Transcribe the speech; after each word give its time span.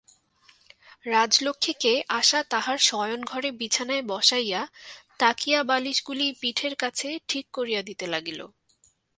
রাজলক্ষ্মীকে 1.05 1.93
আশা 2.19 2.39
তাঁহার 2.43 2.77
শয়নঘরে 2.81 3.49
বিছানায় 3.51 4.03
বসাইয়া, 4.07 4.61
তাকিয়াবালিশগুলি 5.19 6.27
পিঠের 6.41 6.73
কাছে 6.75 7.07
ঠিক 7.27 7.45
করিয়া 7.53 7.81
দিতে 7.81 8.05
লাগিল। 8.07 8.39